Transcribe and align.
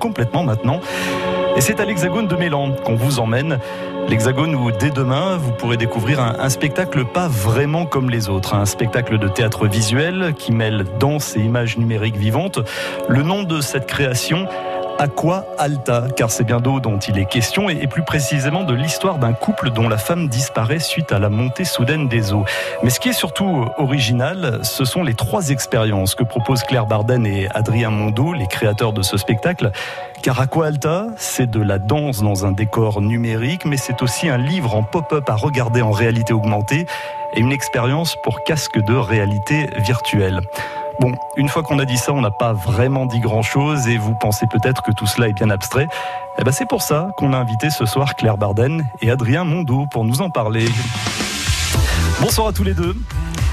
complètement 0.00 0.42
maintenant. 0.42 0.80
Et 1.56 1.60
c'est 1.60 1.78
à 1.78 1.84
l'Hexagone 1.84 2.26
de 2.26 2.34
Mélan 2.34 2.72
qu'on 2.84 2.96
vous 2.96 3.20
emmène. 3.20 3.60
L'Hexagone 4.08 4.56
où 4.56 4.72
dès 4.72 4.90
demain, 4.90 5.36
vous 5.36 5.52
pourrez 5.52 5.76
découvrir 5.76 6.20
un, 6.20 6.48
spectacle 6.48 7.04
pas 7.04 7.28
vraiment 7.28 7.86
comme 7.86 8.10
les 8.10 8.28
autres. 8.28 8.56
Un 8.56 8.66
spectacle 8.66 9.16
de 9.16 9.28
théâtre 9.28 9.68
visuel 9.68 10.34
qui 10.36 10.50
mêle 10.50 10.84
danse 10.98 11.36
et 11.36 11.40
images 11.40 11.78
numériques 11.78 12.16
vivantes. 12.16 12.58
Le 13.08 13.22
nom 13.22 13.44
de 13.44 13.60
cette 13.60 13.86
création, 13.86 14.48
Aqua 14.98 15.44
Alta, 15.58 16.04
car 16.16 16.30
c'est 16.30 16.44
bien 16.44 16.60
d'eau 16.60 16.78
dont 16.78 16.98
il 16.98 17.18
est 17.18 17.24
question, 17.24 17.68
et 17.68 17.86
plus 17.86 18.04
précisément 18.04 18.62
de 18.62 18.74
l'histoire 18.74 19.18
d'un 19.18 19.32
couple 19.32 19.70
dont 19.70 19.88
la 19.88 19.98
femme 19.98 20.28
disparaît 20.28 20.78
suite 20.78 21.10
à 21.12 21.18
la 21.18 21.28
montée 21.28 21.64
soudaine 21.64 22.08
des 22.08 22.32
eaux. 22.32 22.44
Mais 22.82 22.90
ce 22.90 23.00
qui 23.00 23.08
est 23.08 23.14
surtout 23.14 23.66
original, 23.76 24.60
ce 24.62 24.84
sont 24.84 25.02
les 25.02 25.14
trois 25.14 25.50
expériences 25.50 26.14
que 26.14 26.22
proposent 26.22 26.62
Claire 26.62 26.86
Barden 26.86 27.26
et 27.26 27.48
Adrien 27.54 27.90
Mondo, 27.90 28.32
les 28.32 28.46
créateurs 28.46 28.92
de 28.92 29.02
ce 29.02 29.16
spectacle. 29.16 29.72
Car 30.22 30.40
Aqua 30.40 30.66
Alta, 30.66 31.08
c'est 31.16 31.50
de 31.50 31.60
la 31.60 31.78
danse 31.78 32.22
dans 32.22 32.46
un 32.46 32.52
décor 32.52 33.02
numérique, 33.02 33.64
mais 33.64 33.76
c'est 33.76 34.00
aussi 34.00 34.28
un 34.28 34.38
livre 34.38 34.74
en 34.76 34.84
pop-up 34.84 35.28
à 35.28 35.34
regarder 35.34 35.82
en 35.82 35.90
réalité 35.90 36.32
augmentée 36.32 36.86
et 37.34 37.40
une 37.40 37.52
expérience 37.52 38.16
pour 38.22 38.44
casque 38.44 38.78
de 38.78 38.94
réalité 38.94 39.68
virtuelle. 39.76 40.40
Bon, 41.00 41.12
une 41.36 41.48
fois 41.48 41.62
qu'on 41.62 41.78
a 41.78 41.84
dit 41.84 41.96
ça, 41.96 42.12
on 42.12 42.20
n'a 42.20 42.30
pas 42.30 42.52
vraiment 42.52 43.06
dit 43.06 43.20
grand-chose 43.20 43.88
et 43.88 43.98
vous 43.98 44.14
pensez 44.14 44.46
peut-être 44.46 44.82
que 44.82 44.92
tout 44.92 45.06
cela 45.06 45.28
est 45.28 45.32
bien 45.32 45.50
abstrait. 45.50 45.88
Eh 46.38 46.44
ben 46.44 46.52
c'est 46.52 46.66
pour 46.66 46.82
ça 46.82 47.10
qu'on 47.16 47.32
a 47.32 47.36
invité 47.36 47.70
ce 47.70 47.84
soir 47.84 48.14
Claire 48.14 48.36
Barden 48.36 48.86
et 49.00 49.10
Adrien 49.10 49.44
Mondo 49.44 49.86
pour 49.86 50.04
nous 50.04 50.20
en 50.20 50.30
parler. 50.30 50.66
Bonsoir 52.20 52.48
à 52.48 52.52
tous 52.52 52.64
les 52.64 52.74
deux. 52.74 52.94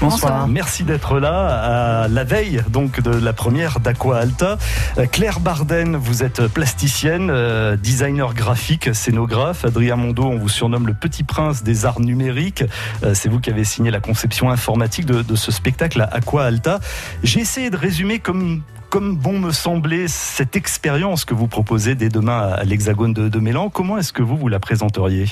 Bonsoir. 0.02 0.48
Merci 0.48 0.82
d'être 0.82 1.20
là 1.20 2.02
à 2.02 2.08
la 2.08 2.24
veille 2.24 2.60
donc 2.68 3.00
de 3.00 3.10
la 3.10 3.32
première 3.32 3.78
d'Aqua 3.78 4.18
Alta. 4.18 4.58
Euh, 4.98 5.06
Claire 5.06 5.38
Barden, 5.38 5.94
vous 5.94 6.24
êtes 6.24 6.48
plasticienne, 6.48 7.30
euh, 7.30 7.76
designer 7.76 8.34
graphique, 8.34 8.92
scénographe. 8.94 9.64
Adrien 9.64 9.94
Mondo, 9.94 10.24
on 10.24 10.38
vous 10.38 10.48
surnomme 10.48 10.88
le 10.88 10.94
petit 10.94 11.22
prince 11.22 11.62
des 11.62 11.86
arts 11.86 12.00
numériques. 12.00 12.64
Euh, 13.04 13.14
c'est 13.14 13.28
vous 13.28 13.38
qui 13.38 13.50
avez 13.50 13.62
signé 13.62 13.92
la 13.92 14.00
conception 14.00 14.50
informatique 14.50 15.06
de, 15.06 15.36
ce 15.36 15.52
spectacle 15.52 16.00
à 16.00 16.12
Aqua 16.12 16.46
Alta. 16.46 16.80
J'ai 17.22 17.38
essayé 17.38 17.70
de 17.70 17.76
résumer 17.76 18.18
comme 18.18 18.62
comme 18.90 19.16
bon 19.16 19.38
me 19.38 19.52
semblait 19.52 20.08
cette 20.08 20.54
expérience 20.56 21.24
que 21.24 21.32
vous 21.32 21.46
proposez 21.46 21.94
dès 21.94 22.10
demain 22.10 22.40
à 22.40 22.64
l'Hexagone 22.64 23.14
de, 23.14 23.28
de 23.28 23.38
Mélan. 23.38 23.70
Comment 23.70 23.96
est-ce 23.96 24.12
que 24.12 24.22
vous 24.22 24.36
vous 24.36 24.48
la 24.48 24.60
présenteriez? 24.60 25.26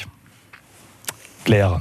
Claire 1.45 1.81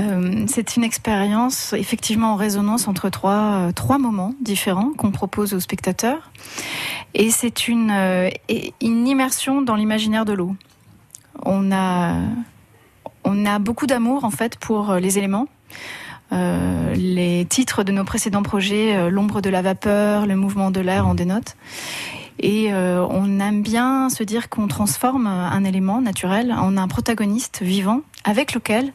euh, 0.00 0.44
c'est 0.46 0.76
une 0.76 0.84
expérience 0.84 1.72
effectivement 1.72 2.32
en 2.32 2.36
résonance 2.36 2.88
entre 2.88 3.08
trois, 3.08 3.68
euh, 3.68 3.72
trois 3.72 3.98
moments 3.98 4.34
différents 4.40 4.92
qu'on 4.96 5.10
propose 5.10 5.54
aux 5.54 5.60
spectateurs. 5.60 6.30
Et 7.14 7.30
c'est 7.30 7.68
une, 7.68 7.90
euh, 7.90 8.30
une 8.80 9.06
immersion 9.06 9.62
dans 9.62 9.74
l'imaginaire 9.74 10.24
de 10.24 10.32
l'eau. 10.32 10.54
On 11.44 11.72
a, 11.72 12.14
on 13.24 13.46
a 13.46 13.58
beaucoup 13.58 13.86
d'amour 13.86 14.24
en 14.24 14.30
fait 14.30 14.56
pour 14.56 14.94
les 14.94 15.18
éléments. 15.18 15.48
les 16.32 17.46
titres 17.48 17.82
de 17.82 17.92
nos 17.92 18.04
précédents 18.04 18.42
projets, 18.42 19.10
L'ombre 19.10 19.40
de 19.40 19.50
la 19.50 19.62
vapeur, 19.62 20.26
Le 20.26 20.36
mouvement 20.36 20.70
de 20.70 20.80
l'air 20.80 21.06
en 21.06 21.14
dénotent. 21.14 21.56
Et 22.42 22.72
on 22.72 23.40
aime 23.40 23.62
bien 23.62 24.08
se 24.08 24.22
dire 24.22 24.48
qu'on 24.48 24.66
transforme 24.66 25.26
un 25.26 25.64
élément 25.64 26.00
naturel 26.00 26.52
en 26.52 26.76
un 26.76 26.88
protagoniste 26.88 27.62
vivant 27.62 28.02
avec 28.24 28.54
lequel 28.54 28.92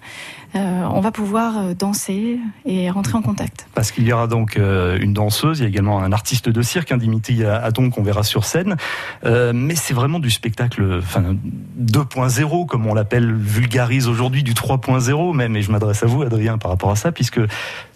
euh, 0.56 0.88
on 0.92 1.02
va 1.02 1.12
pouvoir 1.12 1.58
euh, 1.58 1.73
danser 1.73 2.40
et 2.66 2.90
rentrer 2.90 3.16
en 3.18 3.22
contact. 3.22 3.68
Parce 3.73 3.92
qu'il 3.92 4.08
y 4.08 4.14
aura 4.14 4.28
donc 4.28 4.56
euh, 4.56 4.98
une 5.00 5.14
danseuse, 5.14 5.60
il 5.60 5.64
y 5.64 5.66
a 5.66 5.70
également 5.70 6.02
un 6.02 6.12
artiste 6.12 6.48
de 6.48 6.62
cirque, 6.62 6.92
un 6.92 6.98
Dimitri 6.98 7.44
Adon 7.44 7.90
qu'on 7.90 8.04
verra 8.04 8.23
sur 8.23 8.46
scène, 8.46 8.76
mais 9.23 9.76
c'est 9.76 9.94
vraiment 9.94 10.20
du 10.20 10.30
spectacle 10.30 11.00
enfin, 11.00 11.36
2.0 11.80 12.66
comme 12.68 12.88
on 12.88 12.94
l'appelle, 12.94 13.34
vulgarise 13.34 14.08
aujourd'hui, 14.08 14.44
du 14.44 14.54
3.0 14.54 15.36
même, 15.36 15.55
et 15.55 15.61
je 15.61 15.72
m'adresse 15.72 16.04
à 16.04 16.05
vous 16.05 16.22
Adrien 16.22 16.58
par 16.58 16.72
rapport 16.72 16.92
à 16.92 16.95
ça, 16.95 17.11
puisque 17.11 17.42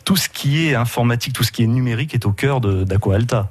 tout 0.04 0.16
ce 0.16 0.30
qui 0.30 0.68
est 0.68 0.76
informatique, 0.76 1.34
tout 1.34 1.44
ce 1.44 1.52
qui 1.52 1.64
est 1.64 1.68
numérique 1.68 2.14
est 2.14 2.26
au 2.26 2.32
cœur 2.32 2.62
d'Aqua 2.62 3.16
Alta. 3.16 3.50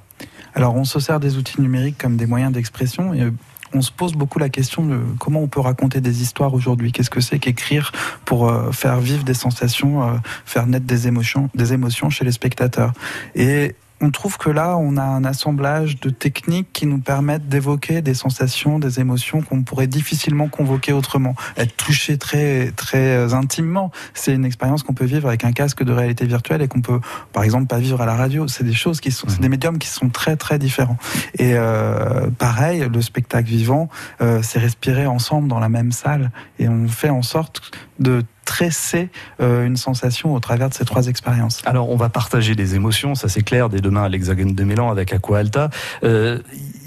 Alors 0.58 0.74
on 0.74 0.82
se 0.82 0.98
sert 0.98 1.20
des 1.20 1.36
outils 1.36 1.60
numériques 1.60 1.98
comme 1.98 2.16
des 2.16 2.26
moyens 2.26 2.52
d'expression 2.52 3.14
et 3.14 3.30
on 3.72 3.80
se 3.80 3.92
pose 3.92 4.14
beaucoup 4.14 4.40
la 4.40 4.48
question 4.48 4.84
de 4.84 4.98
comment 5.20 5.40
on 5.40 5.46
peut 5.46 5.60
raconter 5.60 6.00
des 6.00 6.20
histoires 6.20 6.52
aujourd'hui. 6.52 6.90
Qu'est-ce 6.90 7.10
que 7.10 7.20
c'est 7.20 7.38
qu'écrire 7.38 7.92
pour 8.24 8.48
euh, 8.48 8.72
faire 8.72 8.98
vivre 8.98 9.22
des 9.22 9.34
sensations, 9.34 10.02
euh, 10.02 10.16
faire 10.44 10.66
naître 10.66 10.84
des 10.84 11.06
émotions, 11.06 11.48
des 11.54 11.74
émotions 11.74 12.10
chez 12.10 12.24
les 12.24 12.32
spectateurs? 12.32 12.92
Et 13.36 13.76
on 14.00 14.10
trouve 14.10 14.38
que 14.38 14.50
là, 14.50 14.76
on 14.76 14.96
a 14.96 15.02
un 15.02 15.24
assemblage 15.24 16.00
de 16.00 16.10
techniques 16.10 16.68
qui 16.72 16.86
nous 16.86 16.98
permettent 16.98 17.48
d'évoquer 17.48 18.00
des 18.02 18.14
sensations, 18.14 18.78
des 18.78 19.00
émotions 19.00 19.42
qu'on 19.42 19.62
pourrait 19.62 19.86
difficilement 19.86 20.48
convoquer 20.48 20.92
autrement. 20.92 21.34
Être 21.56 21.76
touché 21.76 22.18
très, 22.18 22.70
très 22.72 23.34
intimement, 23.34 23.90
c'est 24.14 24.34
une 24.34 24.44
expérience 24.44 24.82
qu'on 24.82 24.94
peut 24.94 25.04
vivre 25.04 25.28
avec 25.28 25.44
un 25.44 25.52
casque 25.52 25.82
de 25.82 25.92
réalité 25.92 26.26
virtuelle 26.26 26.62
et 26.62 26.68
qu'on 26.68 26.80
peut, 26.80 27.00
par 27.32 27.42
exemple, 27.42 27.66
pas 27.66 27.78
vivre 27.78 28.00
à 28.00 28.06
la 28.06 28.14
radio. 28.14 28.46
C'est 28.46 28.64
des 28.64 28.74
choses 28.74 29.00
qui 29.00 29.10
sont, 29.10 29.28
c'est 29.28 29.40
des 29.40 29.48
médiums 29.48 29.78
qui 29.78 29.88
sont 29.88 30.08
très, 30.08 30.36
très 30.36 30.58
différents. 30.58 30.98
Et 31.34 31.54
euh, 31.54 32.28
pareil, 32.38 32.86
le 32.92 33.02
spectacle 33.02 33.48
vivant, 33.48 33.88
euh, 34.20 34.40
c'est 34.42 34.58
respirer 34.58 35.06
ensemble 35.06 35.48
dans 35.48 35.60
la 35.60 35.68
même 35.68 35.92
salle 35.92 36.30
et 36.58 36.68
on 36.68 36.86
fait 36.88 37.10
en 37.10 37.22
sorte 37.22 37.72
de 37.98 38.24
tresser 38.48 39.10
euh, 39.42 39.66
une 39.66 39.76
sensation 39.76 40.34
au 40.34 40.40
travers 40.40 40.70
de 40.70 40.74
ces 40.74 40.86
trois 40.86 41.06
expériences. 41.06 41.60
Alors, 41.66 41.90
on 41.90 41.96
va 41.96 42.08
partager 42.08 42.54
des 42.54 42.74
émotions, 42.76 43.14
ça 43.14 43.28
c'est 43.28 43.42
clair, 43.42 43.68
dès 43.68 43.80
demain 43.80 44.04
à 44.04 44.08
l'Hexagone 44.08 44.54
de 44.54 44.64
Mélan 44.64 44.88
avec 44.90 45.12
Aqua 45.12 45.40
Alta. 45.40 45.68
Euh, 46.02 46.38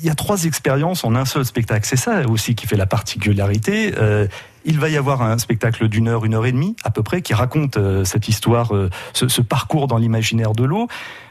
il 0.02 0.08
y 0.08 0.10
a 0.10 0.16
trois 0.16 0.46
expériences 0.46 1.04
en 1.04 1.16
un 1.16 1.26
seul 1.26 1.46
spectacle. 1.46 1.86
C'est 1.88 1.96
ça 1.96 2.28
aussi 2.28 2.56
qui 2.56 2.68
fait 2.68 2.76
la 2.76 2.86
particularité. 2.86 3.94
Euh, 3.98 4.28
il 4.66 4.80
va 4.80 4.90
y 4.90 4.98
avoir 4.98 5.22
un 5.22 5.38
spectacle 5.38 5.88
d'une 5.88 6.08
heure, 6.08 6.26
une 6.26 6.34
heure 6.34 6.46
et 6.46 6.52
demie 6.52 6.76
à 6.84 6.92
peu 6.92 7.04
près, 7.04 7.22
qui 7.22 7.34
raconte 7.34 7.78
euh, 7.78 8.04
cette 8.06 8.28
histoire, 8.28 8.76
euh, 8.76 8.90
ce, 9.14 9.42
parcours 9.42 9.88
dans 9.88 9.98
l'imaginaire 9.98 10.54
de 10.54 10.64
l'eau. 10.64 10.88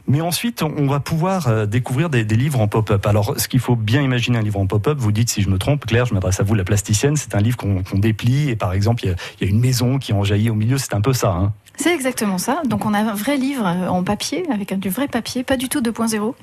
Mais 0.08 0.20
ensuite, 0.20 0.62
on 0.62 0.86
va 0.86 0.98
pouvoir 0.98 1.46
euh, 1.46 1.66
découvrir 1.66 2.10
des, 2.10 2.24
livres 2.24 2.60
en 2.60 2.68
pop-up. 2.68 3.06
Alors, 3.06 3.38
ce 3.38 3.48
qu'il 3.48 3.60
faut 3.60 3.76
bien 3.76 4.02
imaginer 4.02 4.38
un 4.38 4.42
livre 4.42 4.58
en 4.58 4.66
pop-up, 4.66 4.98
vous 4.98 5.12
dites 5.12 5.30
si 5.30 5.42
je 5.42 5.48
me 5.48 5.58
trompe, 5.58 5.86
Claire, 5.86 6.06
je 6.06 6.14
m'adresse 6.14 6.40
à 6.40 6.42
vous, 6.42 6.54
la 6.54 6.64
plasticienne, 6.64 7.16
c'est 7.16 7.34
un 7.34 7.40
livre 7.40 7.56
qu'on 7.56 7.98
déplie 7.98 8.50
et 8.50 8.56
par 8.56 8.72
exemple, 8.72 9.04
il 9.04 9.16
y, 9.40 9.44
a, 9.44 9.48
une 9.48 9.60
maison 9.60 9.98
qui 9.98 10.12
en 10.12 10.24
jaillit 10.24 10.50
au 10.50 10.54
milieu, 10.54 10.78
c'est 10.78 10.94
un 10.94 11.00
peu 11.00 11.12
ça. 11.12 11.30
Hein 11.30 11.52
c'est 11.80 11.94
exactement 11.94 12.36
ça. 12.36 12.60
Donc 12.66 12.84
on 12.84 12.92
a 12.92 12.98
un 12.98 13.14
vrai 13.14 13.38
livre 13.38 13.66
euh, 13.66 13.88
en 13.88 14.04
papier, 14.04 14.44
avec 14.52 14.78
du 14.78 14.90
vrai 14.90 15.08
papier, 15.08 15.44
pas 15.44 15.56
du 15.56 15.70
tout 15.70 15.80
2.0, 15.80 16.34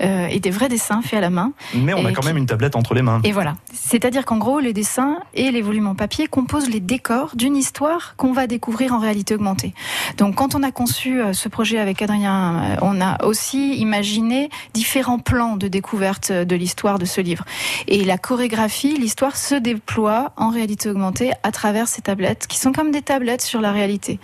euh, 0.00 0.26
et 0.28 0.40
des 0.40 0.50
vrais 0.50 0.70
dessins 0.70 1.02
faits 1.02 1.18
à 1.18 1.20
la 1.20 1.28
main. 1.28 1.52
Mais 1.74 1.92
on 1.92 2.06
a 2.06 2.12
quand 2.12 2.24
même 2.24 2.38
une 2.38 2.46
tablette 2.46 2.74
entre 2.74 2.94
les 2.94 3.02
mains. 3.02 3.20
Et 3.22 3.32
voilà. 3.32 3.54
C'est-à-dire 3.74 4.24
qu'en 4.24 4.38
gros, 4.38 4.60
les 4.60 4.72
dessins 4.72 5.18
et 5.34 5.50
les 5.50 5.60
volumes 5.60 5.88
en 5.88 5.94
papier 5.94 6.26
composent 6.26 6.70
les 6.70 6.80
décors 6.80 7.36
d'une 7.36 7.54
histoire 7.54 8.14
qu'on 8.16 8.32
va 8.32 8.46
découvrir 8.46 8.94
en 8.94 8.98
réalité 8.98 9.34
augmentée. 9.34 9.74
Donc 10.16 10.36
quand 10.36 10.54
on 10.54 10.62
a 10.62 10.70
conçu 10.70 11.20
euh, 11.20 11.34
ce 11.34 11.50
projet 11.50 11.78
avec 11.78 12.00
Adrien, 12.00 12.78
on 12.80 13.00
a 13.02 13.22
aussi 13.26 13.76
imaginé 13.76 14.48
différents 14.72 15.18
plans 15.18 15.56
de 15.56 15.68
découverte 15.68 16.32
de 16.32 16.56
l'histoire 16.56 16.98
de 16.98 17.04
ce 17.04 17.20
livre. 17.20 17.44
Et 17.88 18.04
la 18.04 18.16
chorégraphie, 18.16 18.96
l'histoire 18.96 19.36
se 19.36 19.54
déploie 19.54 20.32
en 20.38 20.48
réalité 20.48 20.88
augmentée 20.88 21.32
à 21.42 21.52
travers 21.52 21.88
ces 21.88 22.00
tablettes, 22.00 22.46
qui 22.46 22.58
sont 22.58 22.72
comme 22.72 22.90
des 22.90 23.02
tablettes 23.02 23.42
sur 23.42 23.60
la 23.60 23.72
réalité 23.72 24.18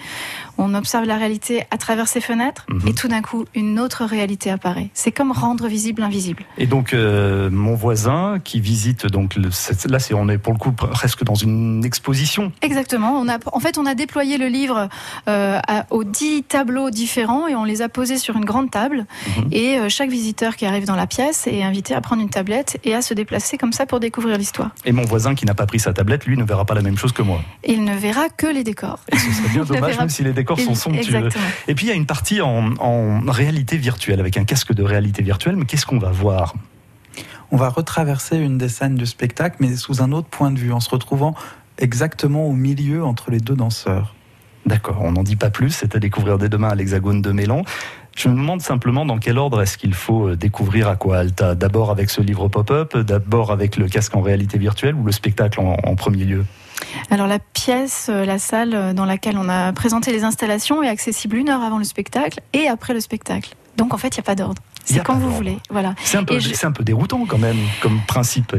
on 0.59 0.75
observe 0.75 1.05
la 1.05 1.17
réalité 1.17 1.65
à 1.71 1.79
travers 1.79 2.09
ses 2.09 2.21
fenêtres 2.21 2.67
mhm. 2.69 2.89
et 2.89 2.95
tout 2.95 3.09
d'un 3.09 3.23
coup 3.23 3.45
une 3.55 3.79
autre 3.81 4.05
réalité 4.05 4.51
apparaît. 4.51 4.91
C'est 4.95 5.13
comme 5.13 5.33
rendre 5.33 5.67
visible 5.67 6.03
l'invisible. 6.03 6.45
Et 6.59 6.67
donc 6.67 6.93
euh, 6.93 7.51
mon 7.51 7.75
voisin 7.75 8.39
qui 8.43 8.61
visite 8.61 9.07
donc 9.07 9.37
là 9.37 9.99
c'est 9.99 10.15
on 10.15 10.29
est 10.29 10.39
pour 10.39 10.53
le 10.53 10.59
coup 10.59 10.73
presque 10.73 11.25
dans 11.25 11.35
une 11.35 11.85
exposition. 11.85 12.53
Exactement. 12.63 13.13
On 13.13 13.29
a 13.29 13.39
en 13.53 13.61
fait 13.61 13.79
on 13.79 13.87
a 13.87 13.95
déployé 13.95 14.39
le 14.39 14.47
livre 14.47 14.89
euh, 15.29 15.61
aux 15.91 16.05
dix 16.05 16.43
tableaux 16.43 16.91
différents 16.91 17.49
et 17.49 17.55
on 17.55 17.65
les 17.65 17.83
a 17.83 17.89
posés 17.89 18.19
sur 18.19 18.37
une 18.37 18.45
grande 18.45 18.71
table 18.71 19.07
mhm. 19.37 19.49
et 19.53 19.79
euh, 19.79 19.89
chaque 19.89 20.11
visiteur 20.11 20.57
qui 20.57 20.67
arrive 20.67 20.87
dans 20.87 20.97
la 20.97 21.07
pièce 21.07 21.47
est 21.47 21.63
invité 21.63 21.95
à 21.95 22.01
prendre 22.01 22.23
une 22.23 22.31
tablette 22.31 22.79
et 22.85 22.95
à 22.95 23.03
se 23.03 23.15
déplacer 23.15 23.59
comme 23.59 23.73
ça 23.73 23.87
pour 23.87 24.01
découvrir 24.01 24.39
l'histoire. 24.39 24.71
Et 24.85 24.93
mon 24.93 25.05
voisin 25.05 25.35
qui 25.35 25.47
n'a 25.47 25.55
pas 25.55 25.67
pris 25.67 25.81
sa 25.81 25.93
tablette 25.93 26.27
lui 26.27 26.37
ne 26.37 26.45
verra 26.45 26.65
pas 26.65 26.75
la 26.75 26.83
même 26.83 26.97
chose 26.97 27.13
que 27.13 27.23
moi. 27.23 27.41
Il 27.67 27.85
ne 27.85 27.95
verra 27.95 28.29
que 28.29 28.47
les 28.47 28.65
décors. 28.65 29.01
Et 29.13 29.17
ce 29.17 29.33
serait 29.33 29.49
bien 29.49 29.65
dommage 29.65 29.99
même 29.99 30.09
si 30.09 30.23
les 30.23 30.33
décors 30.33 30.44
sont 30.57 30.75
somptueux. 30.75 31.29
Et 31.69 31.75
puis 31.75 31.87
il 31.87 31.89
y 31.89 31.93
a 31.93 31.95
une 31.95 32.07
partie 32.07 32.41
en, 32.41 33.21
réalité 33.27 33.77
virtuelle, 33.77 34.21
avec 34.21 34.37
un 34.37 34.45
casque 34.45 34.73
de 34.73 34.83
réalité 34.83 35.23
virtuelle, 35.23 35.57
mais 35.57 35.65
qu'est-ce 35.65 35.87
qu'on 35.87 35.99
va 35.99 36.11
voir? 36.11 36.55
On 37.51 37.57
va 37.57 37.69
retraverser 37.69 38.37
une 38.37 38.59
des 38.59 38.69
scènes 38.69 38.97
du 38.97 39.07
spectacle, 39.07 39.57
mais 39.61 39.77
sous 39.77 40.03
un 40.03 40.13
autre 40.13 40.29
point 40.29 40.51
de 40.51 40.59
vue, 40.59 40.73
en 40.73 40.81
se 40.81 40.91
retrouvant 40.91 41.35
exactement 41.79 42.47
au 42.47 42.53
milieu 42.53 43.05
entre 43.05 43.31
les 43.31 43.39
deux 43.39 43.55
danseurs. 43.55 44.15
D'accord, 44.67 44.99
on 45.03 45.13
n'en 45.13 45.23
dit 45.23 45.37
pas 45.37 45.51
plus, 45.51 45.71
c'est 45.71 45.95
à 45.95 45.99
découvrir 45.99 46.39
dès 46.39 46.49
demain 46.49 46.71
à 46.71 46.75
l'Hexagone 46.75 47.21
de 47.21 47.33
Mélan. 47.33 47.65
Je 48.17 48.29
me 48.29 48.35
demande 48.35 48.63
simplement 48.63 49.05
dans 49.05 49.19
quel 49.19 49.39
ordre 49.39 49.61
est-ce 49.61 49.77
qu'il 49.77 49.93
faut 49.93 50.29
euh, 50.29 50.37
découvrir 50.37 50.89
Aqua 50.89 51.19
Alta? 51.19 51.55
D'abord 51.55 51.91
avec 51.91 52.11
ce 52.11 52.23
livre 52.23 52.49
pop-up, 52.49 52.97
d'abord 52.97 53.51
avec 53.51 53.77
le 53.77 53.89
casque 53.89 54.15
en 54.17 54.23
réalité 54.23 54.57
virtuelle 54.57 54.95
ou 54.95 55.05
le 55.05 55.13
spectacle 55.13 55.61
en 55.61 55.95
premier 55.97 56.25
lieu? 56.25 56.45
Alors 57.11 57.27
la 57.27 57.39
pièce, 57.39 58.09
euh, 58.11 58.25
la 58.25 58.39
salle 58.39 58.75
euh, 58.75 58.93
dans 58.93 59.05
laquelle 59.05 59.39
on 59.39 59.49
a 59.49 59.73
présenté 59.73 60.13
les 60.13 60.25
installations 60.25 60.83
est 60.83 60.89
accessible 60.89 61.37
une 61.37 61.49
heure 61.49 61.63
avant 61.63 61.79
le 61.79 61.85
spectacle 61.85 62.41
et 62.53 62.69
après 62.69 62.95
le 62.95 63.01
spectacle. 63.01 63.55
Donc 63.77 63.95
en 63.95 63.99
fait, 63.99 64.17
il 64.17 64.21
n'y 64.21 64.25
a 64.25 64.25
pas 64.25 64.35
d'ordre. 64.35 64.63
C'est 64.85 65.03
quand 65.03 65.15
vous 65.15 65.31
voulez. 65.31 65.59
Voilà. 65.71 65.95
C'est 66.05 66.19
un, 66.19 66.25
peu, 66.25 66.39
un 66.63 66.73
peu 66.73 66.85
déroutant 66.85 67.25
quand 67.27 67.39
même 67.39 67.57
comme 67.81 68.01
principe. 68.07 68.55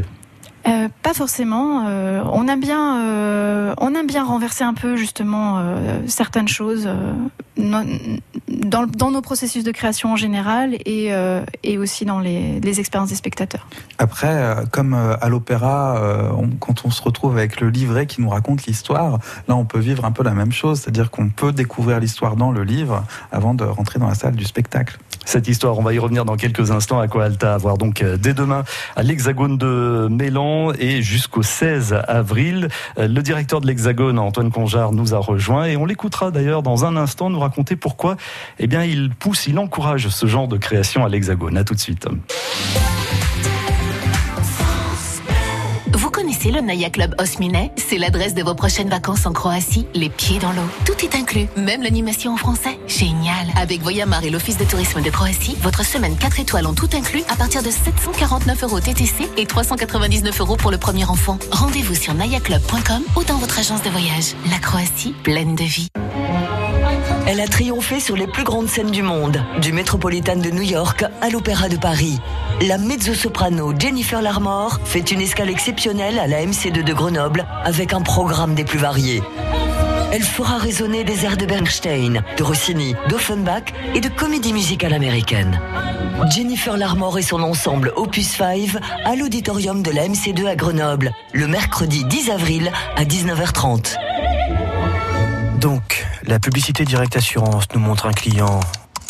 Euh, 0.66 0.88
pas 1.02 1.14
forcément. 1.14 1.84
Euh, 1.86 2.22
on 2.32 2.48
aime 2.48 2.60
bien, 2.60 3.00
euh, 3.00 3.74
on 3.78 3.94
aime 3.94 4.06
bien 4.06 4.24
renverser 4.24 4.64
un 4.64 4.74
peu 4.74 4.96
justement 4.96 5.62
certaines 6.06 6.48
choses 6.48 6.88
dans, 7.56 9.10
nos 9.10 9.22
processus 9.22 9.64
de 9.64 9.70
création 9.70 10.12
en 10.12 10.16
général 10.16 10.76
et, 10.84 11.78
aussi 11.78 12.04
dans 12.04 12.18
les, 12.18 12.80
expériences 12.80 13.10
des 13.10 13.16
spectateurs. 13.16 13.66
Après, 13.98 14.56
comme 14.72 14.94
à 14.94 15.28
l'opéra, 15.28 16.00
quand 16.60 16.84
on 16.84 16.90
se 16.90 17.02
retrouve 17.02 17.36
avec 17.36 17.60
le 17.60 17.70
livret 17.70 18.06
qui 18.06 18.20
nous 18.20 18.28
raconte 18.28 18.66
l'histoire, 18.66 19.18
là 19.48 19.56
on 19.56 19.64
peut 19.64 19.78
vivre 19.78 20.04
un 20.04 20.12
peu 20.12 20.22
la 20.22 20.32
même 20.32 20.52
chose, 20.52 20.80
c'est-à-dire 20.80 21.10
qu'on 21.10 21.28
peut 21.28 21.52
découvrir 21.52 22.00
l'histoire 22.00 22.36
dans 22.36 22.50
le 22.50 22.64
livre 22.64 23.04
avant 23.32 23.54
de 23.54 23.64
rentrer 23.64 23.98
dans 23.98 24.08
la 24.08 24.14
salle 24.14 24.36
du 24.36 24.44
spectacle 24.44 24.98
cette 25.24 25.48
histoire. 25.48 25.78
On 25.78 25.82
va 25.82 25.94
y 25.94 25.98
revenir 25.98 26.24
dans 26.24 26.36
quelques 26.36 26.70
instants. 26.70 27.00
À 27.00 27.08
quoi 27.08 27.24
Alta 27.24 27.54
à 27.54 27.58
voir 27.58 27.78
donc 27.78 28.04
dès 28.04 28.34
demain 28.34 28.64
à 28.94 29.02
l'Hexagone 29.02 29.58
de 29.58 30.08
Mélan 30.10 30.72
et 30.78 31.02
jusqu'au 31.02 31.42
16 31.42 31.94
avril. 32.06 32.68
Euh, 32.98 33.08
le 33.08 33.22
directeur 33.22 33.60
de 33.60 33.66
l'Hexagone, 33.66 34.18
Antoine 34.18 34.50
Conjard, 34.50 34.92
nous 34.92 35.14
a 35.14 35.18
rejoint 35.18 35.64
et 35.64 35.76
on 35.76 35.84
l'écoutera 35.84 36.30
d'ailleurs 36.30 36.62
dans 36.62 36.84
un 36.84 36.96
instant 36.96 37.30
nous 37.30 37.40
raconter 37.40 37.76
pourquoi 37.76 38.16
eh 38.58 38.66
bien, 38.66 38.84
il 38.84 39.10
pousse, 39.10 39.46
il 39.46 39.58
encourage 39.58 40.08
ce 40.08 40.26
genre 40.26 40.48
de 40.48 40.56
création 40.56 41.04
à 41.04 41.08
l'Hexagone. 41.08 41.56
À 41.56 41.64
tout 41.64 41.74
de 41.74 41.80
suite. 41.80 42.06
Connaissez 46.46 46.50
le 46.50 46.60
Naya 46.60 46.90
Club 46.90 47.14
Osminet 47.18 47.70
C'est 47.76 47.98
l'adresse 47.98 48.34
de 48.34 48.42
vos 48.42 48.54
prochaines 48.54 48.88
vacances 48.88 49.26
en 49.26 49.32
Croatie, 49.32 49.86
les 49.94 50.08
pieds 50.08 50.38
dans 50.38 50.52
l'eau. 50.52 50.62
Tout 50.84 51.04
est 51.04 51.14
inclus, 51.14 51.46
même 51.56 51.82
l'animation 51.82 52.32
en 52.32 52.36
français. 52.36 52.78
Génial 52.86 53.46
Avec 53.56 53.82
Voyamar 53.82 54.24
et 54.24 54.30
l'Office 54.30 54.58
de 54.58 54.64
tourisme 54.64 55.02
de 55.02 55.10
Croatie, 55.10 55.56
votre 55.60 55.84
semaine 55.84 56.16
4 56.16 56.40
étoiles 56.40 56.66
ont 56.66 56.74
tout 56.74 56.90
inclus 56.94 57.22
à 57.28 57.36
partir 57.36 57.62
de 57.62 57.70
749 57.70 58.62
euros 58.64 58.80
TTC 58.80 59.28
et 59.36 59.46
399 59.46 60.40
euros 60.40 60.56
pour 60.56 60.70
le 60.70 60.78
premier 60.78 61.04
enfant. 61.04 61.38
Rendez-vous 61.50 61.94
sur 61.94 62.14
nayaclub.com 62.14 63.02
ou 63.16 63.24
dans 63.24 63.38
votre 63.38 63.58
agence 63.58 63.82
de 63.82 63.90
voyage. 63.90 64.34
La 64.50 64.58
Croatie, 64.58 65.14
pleine 65.22 65.54
de 65.54 65.64
vie. 65.64 65.88
Elle 67.28 67.40
a 67.40 67.48
triomphé 67.48 67.98
sur 67.98 68.16
les 68.16 68.28
plus 68.28 68.44
grandes 68.44 68.68
scènes 68.68 68.92
du 68.92 69.02
monde, 69.02 69.42
du 69.60 69.72
Metropolitan 69.72 70.36
de 70.36 70.50
New 70.50 70.62
York 70.62 71.04
à 71.20 71.28
l'Opéra 71.28 71.68
de 71.68 71.76
Paris. 71.76 72.20
La 72.62 72.78
mezzo-soprano 72.78 73.74
Jennifer 73.78 74.22
Larmore 74.22 74.80
fait 74.82 75.10
une 75.10 75.20
escale 75.20 75.50
exceptionnelle 75.50 76.18
à 76.18 76.26
la 76.26 76.42
MC2 76.42 76.82
de 76.82 76.92
Grenoble 76.94 77.46
avec 77.62 77.92
un 77.92 78.00
programme 78.00 78.54
des 78.54 78.64
plus 78.64 78.78
variés. 78.78 79.22
Elle 80.10 80.22
fera 80.22 80.56
résonner 80.56 81.04
des 81.04 81.26
airs 81.26 81.36
de 81.36 81.44
Bernstein, 81.44 82.22
de 82.38 82.42
Rossini, 82.42 82.94
d'Offenbach 83.10 83.74
et 83.94 84.00
de 84.00 84.08
comédie 84.08 84.54
musicale 84.54 84.94
américaine. 84.94 85.60
Jennifer 86.30 86.78
Larmore 86.78 87.18
et 87.18 87.22
son 87.22 87.42
ensemble 87.42 87.92
Opus 87.94 88.26
5 88.26 88.78
à 89.04 89.14
l'auditorium 89.16 89.82
de 89.82 89.90
la 89.90 90.08
MC2 90.08 90.46
à 90.46 90.56
Grenoble, 90.56 91.12
le 91.34 91.46
mercredi 91.46 92.04
10 92.04 92.30
avril 92.30 92.72
à 92.96 93.04
19h30. 93.04 93.96
Donc, 95.60 96.06
la 96.22 96.38
publicité 96.38 96.86
Direct 96.86 97.16
Assurance 97.16 97.64
nous 97.74 97.80
montre 97.80 98.06
un 98.06 98.12
client 98.12 98.60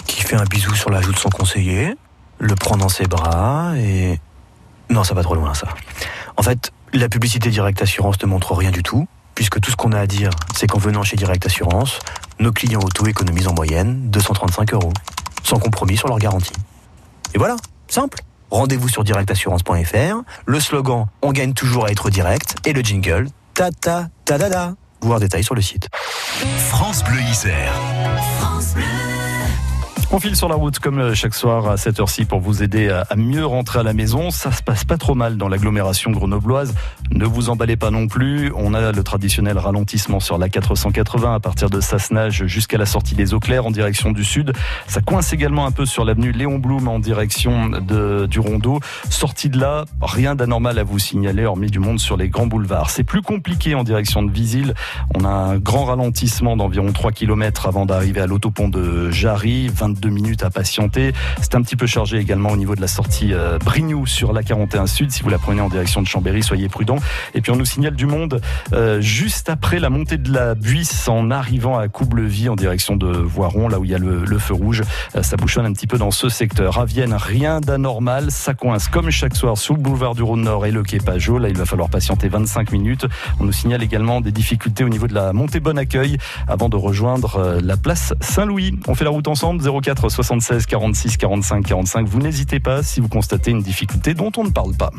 qui 0.08 0.22
fait 0.22 0.37
un 0.37 0.44
bisou 0.44 0.75
sur 0.75 0.90
la 0.90 1.00
joue 1.00 1.12
de 1.12 1.19
son 1.19 1.31
conseiller, 1.31 1.94
le 2.38 2.55
prend 2.55 2.77
dans 2.77 2.88
ses 2.88 3.06
bras 3.06 3.73
et... 3.77 4.21
Non, 4.88 5.05
ça 5.05 5.15
va 5.15 5.23
trop 5.23 5.35
loin 5.35 5.55
ça. 5.55 5.69
En 6.37 6.43
fait, 6.43 6.73
la 6.93 7.09
publicité 7.09 7.50
Direct 7.50 7.81
Assurance 7.83 8.21
ne 8.23 8.27
montre 8.27 8.55
rien 8.55 8.71
du 8.71 8.83
tout, 8.83 9.06
puisque 9.35 9.61
tout 9.61 9.71
ce 9.71 9.77
qu'on 9.77 9.93
a 9.93 10.00
à 10.00 10.06
dire, 10.06 10.31
c'est 10.55 10.67
qu'en 10.67 10.79
venant 10.79 11.03
chez 11.03 11.17
Direct 11.17 11.44
Assurance, 11.44 11.99
nos 12.38 12.53
clients 12.53 12.81
auto 12.81 13.06
économisent 13.06 13.49
en 13.49 13.55
moyenne 13.55 14.11
235 14.11 14.75
euros, 14.75 14.93
sans 15.43 15.59
compromis 15.59 15.97
sur 15.97 16.09
leur 16.09 16.19
garantie. 16.19 16.53
Et 17.35 17.38
voilà, 17.38 17.56
simple. 17.88 18.21
Rendez-vous 18.50 18.89
sur 18.89 19.03
directassurance.fr, 19.03 20.23
le 20.47 20.61
slogan 20.61 21.06
On 21.23 21.32
gagne 21.32 21.53
toujours 21.53 21.87
à 21.87 21.91
être 21.91 22.11
direct 22.11 22.56
et 22.65 22.73
le 22.73 22.81
jingle 22.81 23.29
ta 23.55 23.71
ta 23.71 24.09
ta 24.25 24.39
da 24.39 24.49
da. 24.49 24.75
Voir 25.00 25.19
détails 25.19 25.44
sur 25.44 25.55
le 25.55 25.62
site. 25.62 25.89
France 26.69 27.03
Bleu 27.05 27.21
Isère. 27.21 27.73
France 28.39 28.75
Bleu. 28.75 29.16
On 30.12 30.20
file 30.20 30.37
sur 30.37 30.49
la 30.49 30.55
route 30.55 30.79
comme 30.79 31.00
euh, 31.00 31.14
chaque 31.14 31.35
soir 31.35 31.69
à 31.69 31.76
cette 31.76 31.99
heure-ci 31.99 32.26
pour 32.26 32.38
vous 32.38 32.62
aider 32.62 32.88
à 32.88 33.17
mieux 33.17 33.44
rentrer 33.44 33.81
à 33.81 33.82
la 33.82 33.93
maison. 33.93 34.31
Ça 34.31 34.53
se 34.53 34.62
passe 34.62 34.85
pas 34.85 34.99
trop 34.99 35.17
mal 35.17 35.37
dans 35.37 35.49
l'agglomération 35.49 36.12
grenobloise. 36.12 36.75
Ne 37.11 37.25
vous 37.25 37.50
emballez 37.50 37.76
pas 37.76 37.91
non 37.91 38.06
plus. 38.06 38.53
On 38.55 38.73
a 38.73 38.93
le 38.93 39.03
traditionnel 39.03 39.58
ralentissement 39.58 40.20
sur 40.20 40.38
la 40.38 40.49
480 40.49 41.35
à 41.35 41.41
partir 41.41 41.70
de 41.70 41.81
Sassenage 41.81 42.47
jusqu'à 42.47 42.79
la 42.79 42.87
sortie 42.87 43.17
des 43.17 43.35
eaux 43.35 43.41
claires 43.41 43.67
en 43.67 43.73
direction 43.73 44.12
du 44.12 44.23
sud. 44.23 44.53
Ça 44.87 45.00
coince 45.00 45.32
également 45.32 45.67
un 45.67 45.73
peu 45.73 45.87
sur 45.87 46.05
l'avenue 46.05 46.31
Léon 46.31 46.58
Blum 46.58 46.87
en 46.87 47.00
direction 47.00 47.69
de, 47.69 48.26
du 48.26 48.38
Rondeau. 48.38 48.79
Sortie 49.11 49.49
de 49.49 49.58
là, 49.58 49.87
rien 50.00 50.37
d'anormal 50.37 50.79
à 50.79 50.85
vous 50.85 51.00
signaler 51.00 51.44
hormis 51.47 51.70
du 51.70 51.81
monde 51.81 51.99
sur 51.99 52.17
les 52.17 52.29
grands 52.29 52.47
boulevards. 52.47 52.91
C'est 52.91 53.05
plus 53.05 53.23
compliqué 53.23 53.75
en 53.75 53.82
direction 53.82 54.23
de 54.23 54.31
Visil. 54.31 54.75
On 55.17 55.25
a 55.25 55.31
un 55.31 55.58
grand 55.58 55.87
ralentissement 55.87 56.56
d'environ 56.56 56.93
3 56.93 57.11
km 57.11 57.67
avant 57.67 57.87
d'arriver 57.87 58.20
à 58.20 58.29
l'autopont 58.29 58.69
de 58.69 59.11
Jarry 59.11 59.69
deux 60.00 60.10
minutes 60.10 60.43
à 60.43 60.50
patienter. 60.50 61.12
C'est 61.40 61.54
un 61.54 61.62
petit 61.62 61.76
peu 61.76 61.87
chargé 61.87 62.19
également 62.19 62.50
au 62.50 62.56
niveau 62.56 62.75
de 62.75 62.81
la 62.81 62.88
sortie 62.88 63.32
euh, 63.32 63.58
Brignoux 63.58 64.06
sur 64.06 64.32
la 64.32 64.43
41 64.43 64.87
Sud. 64.87 65.10
Si 65.10 65.22
vous 65.22 65.31
la 65.31 65.38
prenez 65.38 65.60
en 65.60 65.69
direction 65.69 66.02
de 66.02 66.06
Chambéry, 66.06 66.43
soyez 66.43 66.69
prudents. 66.69 66.98
Et 67.34 67.40
puis 67.40 67.50
on 67.52 67.56
nous 67.56 67.64
signale 67.64 67.94
du 67.94 68.06
monde 68.06 68.40
euh, 68.72 69.00
juste 69.00 69.48
après 69.48 69.78
la 69.78 69.90
montée 69.90 70.19
de 70.19 70.32
la 70.32 70.54
Buisse 70.54 71.08
en 71.08 71.31
arrivant 71.31 71.78
à 71.78 71.88
Coublevis 71.88 72.48
en 72.48 72.56
direction 72.56 72.96
de 72.96 73.06
Voiron, 73.06 73.69
là 73.69 73.78
où 73.78 73.84
il 73.84 73.90
y 73.90 73.94
a 73.94 73.98
le, 73.98 74.38
feu 74.38 74.54
rouge. 74.54 74.82
Euh, 75.14 75.22
ça 75.22 75.37
bouchonne 75.37 75.66
un 75.66 75.72
petit 75.72 75.87
peu 75.87 75.98
dans 75.98 76.10
ce 76.10 76.28
secteur. 76.28 76.78
À 76.78 76.84
Vienne, 76.84 77.14
rien 77.14 77.60
d'anormal. 77.60 78.31
Ça 78.31 78.54
coince 78.54 78.88
comme 78.88 79.10
chaque 79.10 79.34
soir 79.34 79.56
sous 79.56 79.75
le 79.75 79.81
boulevard 79.81 80.14
du 80.14 80.22
Rhône-Nord 80.22 80.66
et 80.66 80.70
le 80.70 80.82
quai 80.82 80.98
Pajot. 80.98 81.38
Là, 81.38 81.48
il 81.48 81.56
va 81.56 81.64
falloir 81.64 81.88
patienter 81.88 82.28
25 82.28 82.72
minutes. 82.72 83.06
On 83.40 83.44
nous 83.44 83.52
signale 83.52 83.82
également 83.82 84.20
des 84.20 84.32
difficultés 84.32 84.84
au 84.84 84.88
niveau 84.88 85.06
de 85.06 85.14
la 85.14 85.32
montée 85.32 85.60
Bon 85.60 85.78
Accueil 85.78 86.19
avant 86.48 86.69
de 86.69 86.76
rejoindre 86.76 87.60
la 87.62 87.76
place 87.76 88.12
Saint-Louis. 88.20 88.78
On 88.88 88.94
fait 88.94 89.04
la 89.04 89.10
route 89.10 89.28
ensemble, 89.28 89.62
04 89.62 89.86
76 89.94 90.67
46 90.67 91.17
45 91.17 91.65
45. 91.65 92.09
Vous 92.09 92.21
n'hésitez 92.21 92.61
pas 92.61 92.83
si 92.83 93.00
vous 93.00 93.09
constatez 93.09 93.50
une 93.50 93.62
difficulté 93.62 94.15
dont 94.15 94.33
on 94.37 94.44
ne 94.44 94.50
parle 94.50 94.75
pas. 94.75 94.91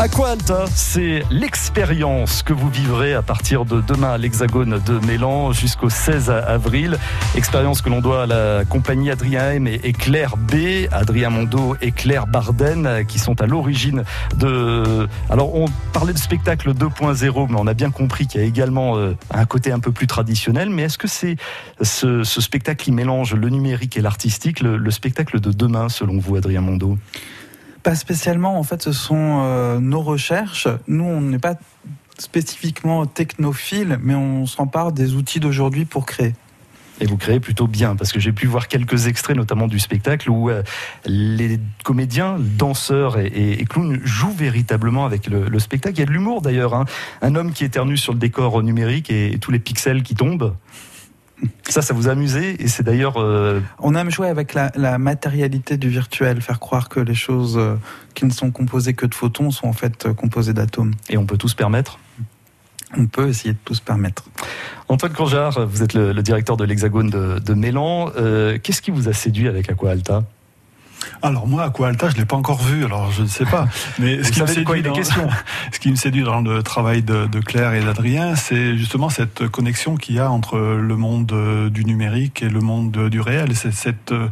Aqualta, 0.00 0.64
c'est 0.74 1.22
l'expérience 1.30 2.42
que 2.42 2.52
vous 2.52 2.68
vivrez 2.68 3.14
à 3.14 3.22
partir 3.22 3.64
de 3.64 3.80
demain 3.80 4.10
à 4.10 4.18
l'Hexagone 4.18 4.80
de 4.84 5.06
Mélan 5.06 5.52
jusqu'au 5.52 5.88
16 5.88 6.30
avril. 6.30 6.98
Expérience 7.36 7.80
que 7.80 7.88
l'on 7.88 8.00
doit 8.00 8.24
à 8.24 8.26
la 8.26 8.64
compagnie 8.64 9.12
Adrien 9.12 9.52
M 9.52 9.68
et 9.68 9.92
Claire 9.92 10.36
B, 10.36 10.88
Adrien 10.90 11.30
Mondo 11.30 11.76
et 11.80 11.92
Claire 11.92 12.26
Barden, 12.26 13.04
qui 13.06 13.20
sont 13.20 13.40
à 13.40 13.46
l'origine 13.46 14.02
de. 14.36 15.06
Alors, 15.30 15.54
on 15.54 15.66
parlait 15.92 16.12
de 16.12 16.18
spectacle 16.18 16.72
2.0, 16.74 17.46
mais 17.48 17.56
on 17.58 17.66
a 17.68 17.74
bien 17.74 17.92
compris 17.92 18.26
qu'il 18.26 18.40
y 18.40 18.44
a 18.44 18.46
également 18.46 18.96
euh, 18.96 19.16
un 19.30 19.46
côté 19.46 19.70
un 19.70 19.80
peu 19.80 19.92
plus 19.92 20.08
traditionnel. 20.08 20.70
Mais 20.70 20.82
est-ce 20.82 20.98
que 20.98 21.08
c'est 21.08 21.36
ce, 21.80 22.24
spectacle 22.24 22.82
qui 22.82 22.90
mélange 22.90 23.34
le 23.34 23.48
numérique 23.48 23.96
et 23.96 24.02
l'artistique, 24.02 24.60
le 24.60 24.90
spectacle 24.90 25.38
de 25.38 25.52
demain, 25.52 25.88
selon 25.88 26.18
vous, 26.18 26.34
Adrien 26.34 26.62
Mondo 26.62 26.98
pas 27.84 27.94
spécialement. 27.94 28.58
En 28.58 28.64
fait, 28.64 28.82
ce 28.82 28.92
sont 28.92 29.42
euh, 29.44 29.78
nos 29.78 30.00
recherches. 30.00 30.66
Nous, 30.88 31.04
on 31.04 31.20
n'est 31.20 31.38
pas 31.38 31.54
spécifiquement 32.18 33.06
technophile, 33.06 33.98
mais 34.02 34.14
on 34.14 34.46
s'empare 34.46 34.90
des 34.90 35.14
outils 35.14 35.38
d'aujourd'hui 35.38 35.84
pour 35.84 36.06
créer. 36.06 36.34
Et 37.00 37.06
vous 37.06 37.16
créez 37.16 37.40
plutôt 37.40 37.66
bien, 37.66 37.96
parce 37.96 38.12
que 38.12 38.20
j'ai 38.20 38.32
pu 38.32 38.46
voir 38.46 38.68
quelques 38.68 39.08
extraits, 39.08 39.36
notamment 39.36 39.66
du 39.66 39.80
spectacle, 39.80 40.30
où 40.30 40.48
euh, 40.48 40.62
les 41.04 41.58
comédiens, 41.82 42.36
danseurs 42.38 43.18
et, 43.18 43.64
clowns 43.68 44.00
jouent 44.04 44.32
véritablement 44.32 45.04
avec 45.04 45.26
le, 45.26 45.58
spectacle. 45.58 45.96
Il 45.96 46.00
y 46.00 46.02
a 46.04 46.06
de 46.06 46.12
l'humour 46.12 46.40
d'ailleurs. 46.40 46.74
Hein. 46.74 46.84
Un 47.20 47.34
homme 47.34 47.52
qui 47.52 47.64
éternue 47.64 47.96
sur 47.96 48.12
le 48.12 48.18
décor 48.18 48.62
numérique 48.62 49.10
et 49.10 49.38
tous 49.40 49.50
les 49.50 49.58
pixels 49.58 50.02
qui 50.02 50.14
tombent. 50.14 50.54
Ça, 51.68 51.82
ça 51.82 51.94
vous 51.94 52.08
a 52.08 52.12
amusé 52.12 52.62
et 52.62 52.68
c'est 52.68 52.82
d'ailleurs. 52.82 53.20
Euh, 53.20 53.60
On 53.78 53.94
aime 53.94 54.10
jouer 54.10 54.28
avec 54.28 54.54
la, 54.54 54.98
matérialité 54.98 55.76
du 55.76 55.88
virtuel, 55.88 56.40
faire 56.40 56.60
croire 56.60 56.88
que 56.88 57.00
les 57.00 57.14
choses 57.14 57.56
euh, 57.58 57.74
qui 58.14 58.24
ne 58.24 58.30
sont 58.30 58.50
composées 58.50 58.94
que 58.94 59.06
de 59.06 59.14
photons 59.14 59.50
sont 59.50 59.66
en 59.66 59.72
fait 59.72 60.06
euh, 60.06 60.14
composées 60.14 60.52
d'atomes. 60.52 60.92
Et 61.08 61.16
on 61.16 61.26
peut 61.26 61.36
tout 61.36 61.48
se 61.48 61.56
permettre 61.56 61.98
on 62.96 63.06
peut 63.06 63.26
essayer 63.26 63.54
de 63.54 63.58
tout 63.64 63.74
se 63.74 63.82
permettre. 63.82 64.22
Antoine 64.86 65.12
Courgeard, 65.12 65.66
vous 65.66 65.82
êtes 65.82 65.94
le, 65.94 66.14
directeur 66.22 66.56
de 66.56 66.62
l'Hexagone 66.62 67.10
de, 67.10 67.40
de 67.40 67.54
Mélan. 67.54 68.12
Qu'est-ce 68.62 68.80
qui 68.80 68.92
vous 68.92 69.08
a 69.08 69.12
séduit 69.12 69.48
avec 69.48 69.68
Aqua 69.68 69.90
Alta? 69.90 70.22
Alors 71.22 71.46
moi, 71.46 71.64
Aqua 71.64 71.88
Alta, 71.88 72.10
je 72.10 72.16
l'ai 72.16 72.24
pas 72.24 72.36
encore 72.36 72.62
vu, 72.62 72.84
alors 72.84 73.10
je 73.10 73.22
ne 73.22 73.28
sais 73.28 73.46
pas. 73.46 73.66
Mais 73.98 74.22
ce 74.22 74.30
qui, 74.30 74.42
me 74.42 74.46
séduit 74.46 74.82
dans, 74.82 74.94
ce 75.72 75.78
qui 75.78 75.90
me 75.90 75.96
séduit 75.96 76.22
dans 76.22 76.40
le 76.40 76.62
travail 76.62 77.02
de, 77.02 77.26
de 77.26 77.40
Claire 77.40 77.74
et 77.74 77.82
d'Adrien, 77.82 78.36
c'est 78.36 78.76
justement 78.76 79.08
cette 79.08 79.48
connexion 79.48 79.96
qu'il 79.96 80.16
y 80.16 80.18
a 80.18 80.30
entre 80.30 80.58
le 80.58 80.96
monde 80.96 81.70
du 81.70 81.84
numérique 81.84 82.42
et 82.42 82.48
le 82.48 82.60
monde 82.60 83.08
du 83.08 83.20
réel. 83.20 83.54
C'est 83.54 83.72
cette 83.72 84.12
euh, 84.12 84.28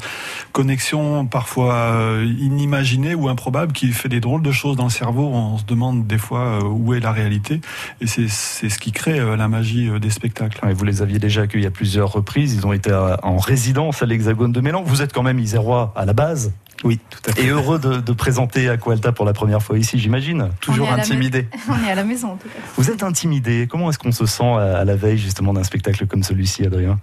connexion 0.52 1.26
parfois 1.26 1.74
euh, 1.74 2.34
inimaginée 2.38 3.14
ou 3.14 3.28
improbable 3.28 3.72
qui 3.72 3.88
fait 3.92 4.08
des 4.08 4.20
drôles 4.20 4.42
de 4.42 4.52
choses 4.52 4.76
dans 4.76 4.84
le 4.84 4.90
cerveau. 4.90 5.28
On 5.32 5.58
se 5.58 5.64
demande 5.64 6.06
des 6.06 6.18
fois 6.18 6.40
euh, 6.40 6.62
où 6.62 6.94
est 6.94 7.00
la 7.00 7.12
réalité. 7.12 7.60
Et 8.00 8.06
c'est 8.06 8.28
ce 8.28 8.78
qui 8.78 8.92
crée 8.92 9.20
la 9.36 9.48
magie 9.48 9.88
des 10.00 10.10
spectacles. 10.10 10.60
vous 10.74 10.84
les 10.84 11.02
aviez 11.02 11.18
déjà 11.18 11.42
accueillis 11.42 11.66
à 11.66 11.70
plusieurs 11.70 12.12
reprises. 12.12 12.54
Ils 12.54 12.66
ont 12.66 12.72
été 12.72 12.92
en 13.22 13.38
résidence 13.38 14.02
à 14.02 14.06
l'Hexagone 14.06 14.52
de 14.52 14.60
Mélan. 14.60 14.82
Vous 14.82 15.02
êtes 15.02 15.12
quand 15.12 15.22
même 15.22 15.38
isérois 15.38 15.92
à 15.96 16.04
la 16.04 16.12
base 16.12 16.52
oui, 16.84 17.00
tout 17.10 17.30
à 17.30 17.32
fait. 17.32 17.44
Et 17.44 17.48
heureux 17.48 17.78
de, 17.78 17.96
de 17.96 18.12
présenter 18.12 18.68
Aqualta 18.68 19.12
pour 19.12 19.24
la 19.24 19.32
première 19.32 19.62
fois 19.62 19.78
ici, 19.78 19.98
j'imagine. 19.98 20.50
Toujours 20.60 20.92
intimidé. 20.92 21.48
On 21.68 21.86
est 21.86 21.90
à 21.90 21.94
la 21.94 22.04
maison, 22.04 22.32
en 22.32 22.36
tout 22.36 22.48
cas. 22.48 22.60
Vous 22.76 22.90
êtes 22.90 23.02
intimidé. 23.02 23.66
Comment 23.70 23.90
est-ce 23.90 23.98
qu'on 23.98 24.12
se 24.12 24.26
sent 24.26 24.44
à 24.44 24.84
la 24.84 24.96
veille, 24.96 25.18
justement, 25.18 25.52
d'un 25.52 25.64
spectacle 25.64 26.06
comme 26.06 26.22
celui-ci, 26.22 26.64
Adrien? 26.64 26.98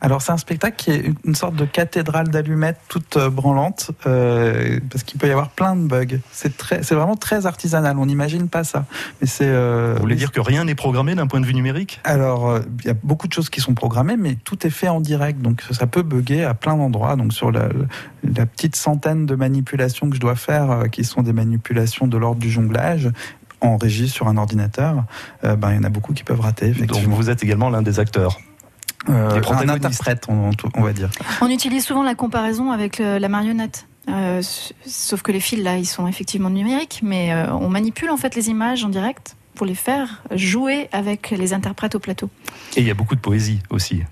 Alors 0.00 0.22
c'est 0.22 0.32
un 0.32 0.38
spectacle 0.38 0.76
qui 0.76 0.90
est 0.90 1.12
une 1.24 1.34
sorte 1.34 1.54
de 1.56 1.64
cathédrale 1.64 2.28
d'allumettes 2.28 2.80
toute 2.88 3.16
euh, 3.16 3.28
branlante, 3.28 3.90
euh, 4.06 4.80
parce 4.90 5.04
qu'il 5.04 5.20
peut 5.20 5.28
y 5.28 5.30
avoir 5.30 5.50
plein 5.50 5.76
de 5.76 5.86
bugs. 5.86 6.18
C'est 6.32 6.56
très, 6.56 6.82
c'est 6.82 6.94
vraiment 6.94 7.16
très 7.16 7.44
artisanal. 7.44 7.98
On 7.98 8.06
n'imagine 8.06 8.48
pas 8.48 8.64
ça. 8.64 8.86
Mais 9.20 9.26
c'est. 9.26 9.46
Euh, 9.46 9.94
Vous 9.96 10.00
voulez 10.00 10.16
dire 10.16 10.32
que 10.32 10.40
rien 10.40 10.64
n'est 10.64 10.74
programmé 10.74 11.14
d'un 11.14 11.26
point 11.26 11.40
de 11.40 11.46
vue 11.46 11.54
numérique? 11.54 12.00
Alors 12.04 12.60
il 12.80 12.86
y 12.86 12.90
a 12.90 12.94
beaucoup 13.02 13.28
de 13.28 13.32
choses 13.32 13.50
qui 13.50 13.60
sont 13.60 13.74
programmées, 13.74 14.16
mais 14.16 14.36
tout 14.42 14.66
est 14.66 14.70
fait 14.70 14.88
en 14.88 15.00
direct, 15.00 15.42
donc 15.42 15.62
ça 15.70 15.86
peut 15.86 16.02
bugger 16.02 16.44
à 16.44 16.54
plein 16.54 16.76
d'endroits. 16.76 17.16
Donc 17.16 17.32
sur 17.34 17.50
la, 17.50 17.68
la 18.22 18.46
petite 18.46 18.76
centaine 18.76 19.26
de 19.26 19.34
manipulations 19.34 20.08
que 20.08 20.16
je 20.16 20.20
dois 20.20 20.36
faire, 20.36 20.84
qui 20.90 21.04
sont 21.04 21.22
des 21.22 21.32
manipulations 21.32 22.06
de 22.06 22.16
l'ordre 22.16 22.40
du 22.40 22.50
jonglage, 22.50 23.10
en 23.60 23.76
régie 23.76 24.08
sur 24.08 24.28
un 24.28 24.36
ordinateur, 24.38 25.04
ben, 25.42 25.70
il 25.70 25.74
y 25.74 25.78
en 25.78 25.84
a 25.84 25.90
beaucoup 25.90 26.14
qui 26.14 26.24
peuvent 26.24 26.40
rater. 26.40 26.70
Donc 26.70 27.02
vous 27.02 27.28
êtes 27.28 27.42
également 27.42 27.68
l'un 27.68 27.82
des 27.82 28.00
acteurs 28.00 28.38
euh, 29.08 29.40
un 29.50 29.68
interprète, 29.68 30.26
on, 30.28 30.50
on, 30.74 30.82
va 30.82 30.92
dire. 30.92 31.10
On 31.40 31.48
utilise 31.48 31.84
souvent 31.84 32.02
la 32.02 32.14
comparaison 32.14 32.70
avec 32.70 32.98
la 32.98 33.28
marionnette. 33.28 33.86
Euh, 34.08 34.42
sauf 34.86 35.22
que 35.22 35.32
les 35.32 35.40
fils 35.40 35.62
là, 35.62 35.76
ils 35.76 35.86
sont 35.86 36.06
effectivement 36.06 36.50
numériques, 36.50 37.00
mais 37.02 37.32
euh, 37.32 37.52
on 37.52 37.68
manipule 37.68 38.10
en 38.10 38.16
fait 38.16 38.34
les 38.34 38.48
images 38.48 38.84
en 38.84 38.88
direct 38.88 39.36
pour 39.54 39.66
les 39.66 39.74
faire 39.74 40.22
jouer 40.34 40.88
avec 40.92 41.30
les 41.30 41.52
interprètes 41.52 41.94
au 41.94 41.98
plateau. 41.98 42.30
Et 42.76 42.80
il 42.80 42.86
y 42.86 42.90
a 42.90 42.94
beaucoup 42.94 43.14
de 43.14 43.20
poésie 43.20 43.60
aussi. 43.68 44.02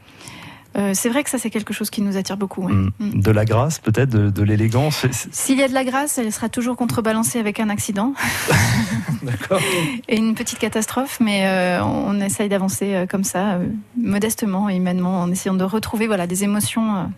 Euh, 0.79 0.93
c'est 0.95 1.09
vrai 1.09 1.25
que 1.25 1.31
ça, 1.31 1.39
c'est 1.39 1.51
quelque 1.51 1.75
chose 1.75 1.91
qui 1.91 2.03
nous 2.03 2.17
attire 2.17 2.37
beaucoup. 2.37 2.69
Mm. 2.69 2.91
Mm. 2.99 3.21
De 3.21 3.31
la 3.31 3.45
grâce, 3.45 3.79
peut-être, 3.79 4.11
de, 4.11 4.43
l'élégance. 4.43 5.07
S'il 5.33 5.59
y 5.59 5.63
a 5.63 5.69
de 5.69 5.75
la 5.75 5.85
grâce, 5.85 6.19
elle 6.19 6.33
sera 6.33 6.49
toujours 6.49 6.77
contrebalancée 6.77 7.39
avec 7.39 7.59
un 7.61 7.69
accident. 7.69 8.15
D'accord. 9.23 9.61
Et 10.09 10.17
une 10.17 10.35
petite 10.35 10.59
catastrophe, 10.59 11.19
mais 11.21 11.47
euh, 11.47 11.83
on 11.83 12.21
essaye 12.21 12.49
d'avancer 12.49 12.95
euh, 12.95 13.07
comme 13.07 13.25
ça, 13.25 13.59
modestement 13.97 14.71
et 14.71 14.77
humainement, 14.77 15.21
en 15.21 15.31
essayant 15.31 15.55
de 15.55 15.65
retrouver 15.65 16.07
voilà, 16.07 16.27
des 16.27 16.45
émotions, 16.45 17.11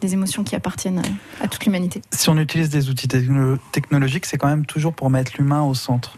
des 0.00 0.14
émotions 0.14 0.44
qui 0.44 0.56
appartiennent 0.56 1.02
à 1.40 1.48
toute 1.48 1.64
l'humanité. 1.66 2.00
Si 2.12 2.30
on 2.30 2.38
utilise 2.38 2.70
des 2.70 2.88
outils 2.88 3.08
technologiques, 3.08 4.26
c'est 4.26 4.38
quand 4.38 4.48
même 4.48 4.64
toujours 4.64 4.94
pour 4.94 5.10
mettre 5.10 5.32
l'humain 5.38 5.62
au 5.62 5.74
centre. 5.74 6.16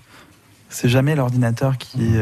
C'est 0.68 0.88
jamais 0.88 1.14
l'ordinateur 1.14 1.78
qui 1.78 2.16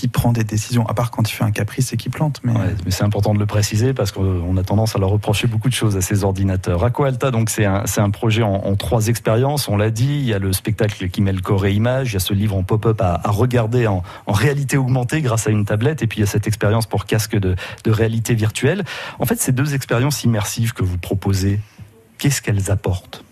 qui 0.00 0.08
prend 0.08 0.32
des 0.32 0.44
décisions, 0.44 0.86
à 0.88 0.94
part 0.94 1.10
quand 1.10 1.28
il 1.30 1.34
fait 1.34 1.44
un 1.44 1.50
caprice 1.50 1.92
et 1.92 1.98
qui 1.98 2.08
plante. 2.08 2.40
Mais, 2.42 2.54
c'est 2.88 3.04
important 3.04 3.34
de 3.34 3.38
le 3.38 3.44
préciser 3.44 3.92
parce 3.92 4.12
qu'on 4.12 4.56
a 4.56 4.62
tendance 4.62 4.96
à 4.96 4.98
leur 4.98 5.10
reprocher 5.10 5.46
beaucoup 5.46 5.68
de 5.68 5.74
choses 5.74 5.94
à 5.94 6.00
ces 6.00 6.24
ordinateurs. 6.24 6.82
Aqualta, 6.84 7.30
donc 7.30 7.50
c'est 7.50 7.66
un, 7.66 7.84
un, 7.98 8.10
projet 8.10 8.42
en, 8.42 8.74
trois 8.76 9.08
expériences. 9.08 9.68
On 9.68 9.76
l'a 9.76 9.90
dit, 9.90 10.20
il 10.20 10.24
y 10.24 10.32
a 10.32 10.38
le 10.38 10.54
spectacle 10.54 11.10
qui 11.10 11.20
met 11.20 11.34
le 11.34 11.42
corps 11.42 11.66
et 11.66 11.74
image, 11.74 12.12
il 12.12 12.14
y 12.14 12.16
a 12.16 12.20
ce 12.20 12.32
livre 12.32 12.56
en 12.56 12.62
pop-up 12.62 12.98
à, 13.02 13.20
regarder 13.26 13.86
en, 13.86 14.02
réalité 14.26 14.78
augmentée 14.78 15.20
grâce 15.20 15.46
à 15.46 15.50
une 15.50 15.66
tablette, 15.66 16.02
et 16.02 16.06
puis 16.06 16.18
il 16.18 16.20
y 16.22 16.24
a 16.24 16.26
cette 16.26 16.46
expérience 16.46 16.86
pour 16.86 17.04
casque 17.04 17.36
de 17.36 17.56
réalité 17.86 18.34
virtuelle. 18.34 18.84
En 19.18 19.26
fait, 19.26 19.38
ces 19.38 19.52
deux 19.52 19.74
expériences 19.74 20.24
immersives 20.24 20.72
que 20.72 20.82
vous 20.82 20.96
proposez, 20.96 21.60
qu'est-ce 22.16 22.40
qu'elles 22.40 22.70
apportent? 22.70 23.22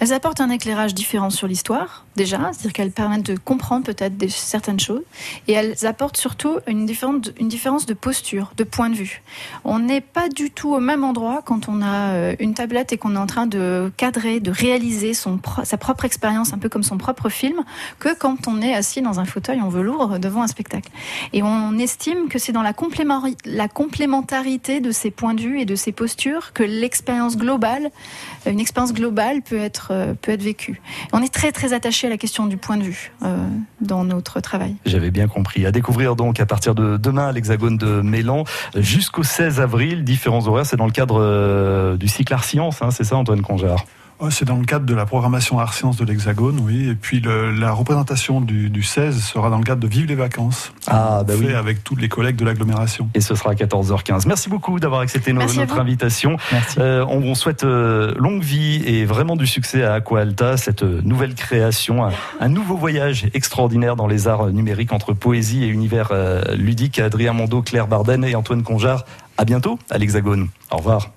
Elles 0.00 0.12
apportent 0.12 0.40
un 0.40 0.50
éclairage 0.50 0.94
différent 0.94 1.30
sur 1.30 1.46
l'histoire, 1.46 2.04
déjà, 2.16 2.50
c'est-à-dire 2.52 2.72
qu'elles 2.72 2.90
permettent 2.90 3.26
de 3.26 3.36
comprendre 3.36 3.84
peut-être 3.84 4.14
certaines 4.30 4.80
choses, 4.80 5.02
et 5.48 5.52
elles 5.52 5.86
apportent 5.86 6.16
surtout 6.16 6.58
une 6.66 6.86
différence, 6.86 7.30
une 7.38 7.48
différence 7.48 7.86
de 7.86 7.94
posture, 7.94 8.52
de 8.56 8.64
point 8.64 8.90
de 8.90 8.94
vue. 8.94 9.22
On 9.64 9.78
n'est 9.78 10.00
pas 10.00 10.28
du 10.28 10.50
tout 10.50 10.74
au 10.74 10.80
même 10.80 11.04
endroit 11.04 11.42
quand 11.44 11.68
on 11.68 11.82
a 11.82 12.10
euh, 12.12 12.36
une 12.40 12.54
tablette 12.54 12.92
et 12.92 12.98
qu'on 12.98 13.14
est 13.14 13.18
en 13.18 13.26
train 13.26 13.46
de 13.46 13.90
cadrer, 13.96 14.40
de 14.40 14.50
réaliser 14.50 15.14
son, 15.14 15.40
sa 15.64 15.78
propre 15.78 16.04
expérience, 16.04 16.52
un 16.52 16.58
peu 16.58 16.68
comme 16.68 16.82
son 16.82 16.98
propre 16.98 17.28
film, 17.28 17.62
que 17.98 18.14
quand 18.14 18.48
on 18.48 18.60
est 18.60 18.74
assis 18.74 19.02
dans 19.02 19.20
un 19.20 19.24
fauteuil 19.24 19.60
en 19.60 19.68
velours 19.68 20.18
devant 20.18 20.42
un 20.42 20.46
spectacle. 20.46 20.90
Et 21.32 21.42
on 21.42 21.78
estime 21.78 22.28
que 22.28 22.38
c'est 22.38 22.52
dans 22.52 22.62
la, 22.62 22.74
la 23.44 23.68
complémentarité 23.68 24.80
de 24.80 24.90
ces 24.90 25.10
points 25.10 25.34
de 25.34 25.40
vue 25.40 25.60
et 25.60 25.64
de 25.64 25.74
ces 25.74 25.92
postures 25.92 26.52
que 26.52 26.62
l'expérience 26.62 27.36
globale, 27.36 27.90
une 28.46 28.60
expérience 28.60 28.92
globale 28.92 29.42
peut 29.42 29.58
être 29.58 29.85
euh, 29.90 30.14
peut 30.20 30.32
être 30.32 30.42
vécu. 30.42 30.80
On 31.12 31.22
est 31.22 31.32
très 31.32 31.52
très 31.52 31.72
attaché 31.72 32.06
à 32.06 32.10
la 32.10 32.16
question 32.16 32.46
du 32.46 32.56
point 32.56 32.76
de 32.76 32.82
vue 32.82 33.12
euh, 33.22 33.36
dans 33.80 34.04
notre 34.04 34.40
travail. 34.40 34.76
J'avais 34.84 35.10
bien 35.10 35.28
compris. 35.28 35.66
À 35.66 35.72
découvrir 35.72 36.16
donc 36.16 36.40
à 36.40 36.46
partir 36.46 36.74
de 36.74 36.96
demain 36.96 37.32
l'Hexagone 37.32 37.76
de 37.76 38.00
Mélan 38.00 38.44
jusqu'au 38.74 39.22
16 39.22 39.60
avril, 39.60 40.04
différents 40.04 40.46
horaires. 40.46 40.66
C'est 40.66 40.76
dans 40.76 40.86
le 40.86 40.92
cadre 40.92 41.20
euh, 41.20 41.96
du 41.96 42.08
cycle 42.08 42.32
Art 42.32 42.44
Science, 42.44 42.82
hein, 42.82 42.90
c'est 42.90 43.04
ça 43.04 43.16
Antoine 43.16 43.42
Conjar 43.42 43.84
Oh, 44.18 44.30
c'est 44.30 44.46
dans 44.46 44.56
le 44.56 44.64
cadre 44.64 44.86
de 44.86 44.94
la 44.94 45.04
programmation 45.04 45.58
Art 45.58 45.74
Sciences 45.74 45.98
de 45.98 46.04
l'Hexagone, 46.06 46.58
oui. 46.62 46.88
Et 46.88 46.94
puis 46.94 47.20
le, 47.20 47.50
la 47.50 47.72
représentation 47.72 48.40
du, 48.40 48.70
du, 48.70 48.82
16 48.82 49.22
sera 49.22 49.50
dans 49.50 49.58
le 49.58 49.64
cadre 49.64 49.82
de 49.82 49.86
Vive 49.86 50.06
les 50.06 50.14
vacances. 50.14 50.72
Ah, 50.86 51.22
bah 51.22 51.34
fait 51.34 51.54
avec 51.54 51.84
tous 51.84 51.96
les 51.96 52.08
collègues 52.08 52.36
de 52.36 52.44
l'agglomération. 52.46 53.10
Et 53.12 53.20
ce 53.20 53.34
sera 53.34 53.50
à 53.50 53.54
14h15. 53.54 54.26
Merci 54.26 54.48
beaucoup 54.48 54.80
d'avoir 54.80 55.02
accepté 55.02 55.34
notre 55.34 55.78
invitation. 55.78 56.38
Euh, 56.78 57.04
on 57.10 57.20
vous 57.20 57.34
souhaite 57.34 57.64
euh, 57.64 58.14
longue 58.16 58.42
vie 58.42 58.82
et 58.86 59.04
vraiment 59.04 59.36
du 59.36 59.46
succès 59.46 59.84
à 59.84 59.94
Aqua 59.94 60.20
Alta, 60.20 60.56
cette 60.56 60.82
euh, 60.82 61.02
nouvelle 61.04 61.34
création, 61.34 62.06
un, 62.06 62.12
un, 62.40 62.48
nouveau 62.48 62.76
voyage 62.76 63.26
extraordinaire 63.34 63.96
dans 63.96 64.06
les 64.06 64.28
arts 64.28 64.46
numériques 64.46 64.92
entre 64.92 65.12
poésie 65.12 65.64
et 65.64 65.68
univers 65.68 66.08
euh, 66.12 66.42
ludique. 66.54 66.98
Adrien 66.98 67.34
Mondo, 67.34 67.60
Claire 67.60 67.86
Barden 67.86 68.24
et 68.24 68.34
Antoine 68.34 68.62
Conjar. 68.62 69.04
À 69.36 69.44
bientôt 69.44 69.78
à 69.90 69.98
l'Hexagone. 69.98 70.48
Au 70.70 70.78
revoir. 70.78 71.10